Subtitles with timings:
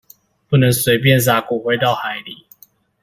[0.49, 2.45] 不能隨便灑骨灰到海裡